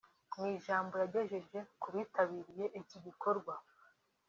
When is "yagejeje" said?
1.01-1.59